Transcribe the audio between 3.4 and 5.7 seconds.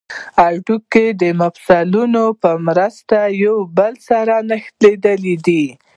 یو بل سره نښلیدلي دي